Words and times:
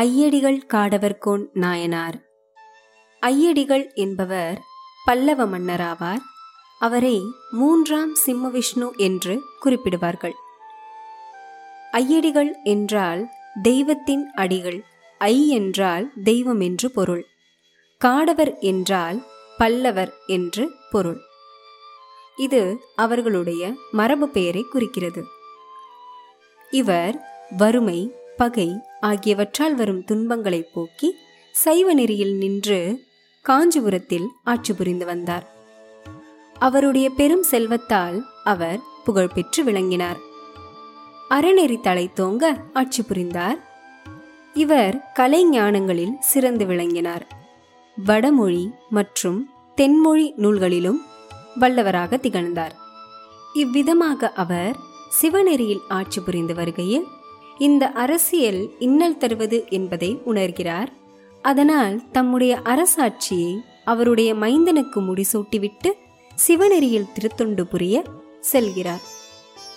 ஐயடிகள் 0.00 0.58
காடவர்கோன் 0.68 1.46
நாயனார். 1.52 2.16
ஐயடிகள் 3.22 3.94
என்பவர் 3.94 4.60
பல்லவ 5.04 5.46
மன்னராவார். 5.46 6.22
அவரை 6.78 7.22
மூன்றாம் 7.50 8.14
சிம்ம 8.14 8.48
விஷ்ணு 8.48 8.92
என்று 8.96 9.42
குறிப்பிடுவார்கள். 9.64 10.32
ஐயடிகள் 11.92 12.52
என்றால் 12.64 13.28
தெய்வத்தின் 13.62 14.30
அடிகள் 14.34 14.84
ஐ 15.18 15.48
என்றால் 15.48 16.12
தெய்வம் 16.24 16.60
என்று 16.60 16.90
பொருள். 16.90 17.26
காடவர் 18.04 18.58
என்றால் 18.60 19.26
பல்லவர் 19.58 20.14
என்று 20.26 20.70
பொருள். 20.90 21.20
இது 22.36 22.80
அவர்களுடைய 22.96 23.72
மரபு 23.90 24.28
பெயரை 24.28 24.62
குறிக்கிறது. 24.62 25.24
இவர் 26.70 27.28
வறுமை 27.56 28.18
பகை 28.40 28.68
ஆகியவற்றால் 29.00 29.74
வரும் 29.74 30.04
துன்பங்களை 30.04 30.60
போக்கி 30.74 31.08
சைவ 31.52 31.94
நெறியில் 31.94 32.34
நின்று 32.36 32.78
காஞ்சிபுரத்தில் 33.42 34.26
ஆட்சி 34.44 34.72
புரிந்து 34.74 35.06
வந்தார். 35.06 35.46
அவருடைய 36.58 37.10
பெரும் 37.10 37.44
செல்வத்தால் 37.50 38.18
அவர் 38.44 38.80
புகழ்பெற்று 39.04 39.64
விளங்கினார். 39.64 40.18
அறநெறி 41.30 41.80
தலை 41.80 42.10
தோங்க 42.14 42.44
ஆட்சி 42.72 43.02
புரிந்தார். 43.02 43.58
இவர் 44.54 45.10
கலை 45.14 45.46
ஞானங்களில் 45.50 46.18
சிறந்து 46.20 46.66
விளங்கினார். 46.66 47.26
வடமொழி 47.96 48.70
மற்றும் 48.90 49.50
தென்மொழி 49.76 50.26
நூல்களிலும் 50.36 51.00
வல்லவராக 51.60 52.20
திகழ்ந்தார். 52.20 52.76
இவ்விதமாக 53.54 54.32
அவர் 54.32 54.76
சிவநெறியில் 55.22 55.86
ஆட்சி 55.88 56.20
புரிந்து 56.20 56.54
வருகையில் 56.54 57.06
இந்த 57.66 57.90
அரசியல் 57.90 58.68
இன்னல் 58.78 59.16
தருவது 59.16 59.64
என்பதை 59.68 60.18
உணர்கிறார். 60.26 60.86
அதனால் 61.42 62.10
தம்முடைய 62.10 62.60
அரசாட்சியை 62.64 63.56
அவருடைய 63.84 64.34
மைந்தனுக்கு 64.34 65.00
முடிசூட்டிவிட்டு 65.00 65.92
சிவநெறியில் 66.46 67.12
திருத்தொண்டு 67.12 67.66
புரிய 67.66 68.02
செல்கிறார். 68.52 69.04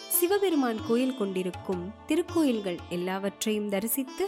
சிவபெருமான் 0.09 0.79
கோயில் 0.87 1.17
கொண்டிருக்கும் 1.17 1.93
திருக்கோயில்கள் 2.07 2.77
எல்லாவற்றையும் 2.89 3.69
தரிசித்து 3.69 4.27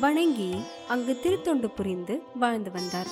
வணங்கி 0.00 0.54
அங்கு 0.88 1.20
திருத்தொண்டு 1.22 1.70
புரிந்து 1.70 2.22
வாழ்ந்து 2.34 2.70
வந்தார். 2.70 3.06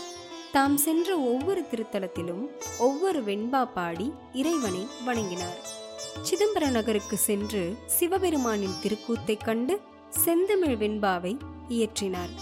தாம் 0.52 0.76
சென்ற 0.76 1.16
ஒவ்வொரு 1.16 1.64
திருத்தலத்திலும் 1.70 2.46
ஒவ்வொரு 2.78 3.20
வெண்பா 3.20 3.68
பாடி 3.74 4.12
இறைவனை 4.32 4.86
வணங்கினார். 5.04 5.78
சிதம்பர 6.18 6.70
நகருக்கு 6.70 7.16
சென்று 7.16 7.74
சிவபெருமானின் 7.86 8.76
திருக்கூத்தை 8.82 9.36
கண்டு 9.44 9.80
செந்தமிழ் 10.08 10.76
வெண்பாவை 10.76 11.36
இயற்றினார். 11.68 12.32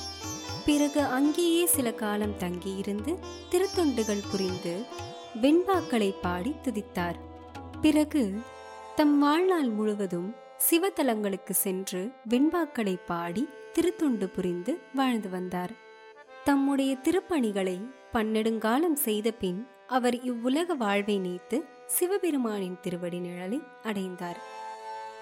பிறகு 0.66 1.00
அங்கேயே 1.02 1.66
சில 1.66 1.92
காலம் 1.92 2.36
தங்கியிருந்து 2.36 3.18
திருத்தொண்டுகள் 3.50 4.24
புரிந்து 4.30 4.84
வெண்பாக்களை 5.42 6.14
பாடி 6.22 6.54
துதித்தார். 6.62 7.14
பிறகு 7.80 8.34
தம் 8.96 9.18
வாழ்நாள் 9.18 9.68
முழுவதும் 9.68 10.34
சிவத்தலங்களுக்கு 10.70 11.50
சென்று 11.50 12.10
வெண்பாக்களை 12.28 12.96
பாடி 13.06 13.48
திருத்தொண்டு 13.72 14.28
புரிந்து 14.28 14.78
வாழ்ந்து 14.94 15.28
வந்தார். 15.28 15.70
தம்முடைய 16.44 16.96
திருப்பணிகளை 17.02 17.90
பன்னெடுங்காலம் 18.12 18.98
செய்த 19.06 19.30
பின் 19.30 19.66
அவர் 19.86 20.22
இவ்வுலக 20.22 20.74
வாழ்வை 20.74 21.18
நீத்து 21.18 21.64
சிவபெருமானின் 21.88 22.80
திருவடி 22.80 23.18
நிழலை 23.18 23.62
அடைந்தார். 23.82 24.40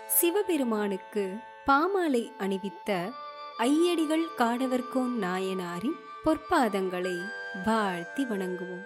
சிவபெருமானுக்கு 0.07 1.37
பாமாலை 1.67 2.33
அணிவித்த 2.39 3.13
ஐயடிகள் 3.59 4.27
காடவர்கோன் 4.39 5.15
நாயனாரின் 5.23 5.99
பொற்பாதங்களை 6.25 7.17
வாழ்த்தி 7.65 8.25
வணங்குவோம். 8.25 8.85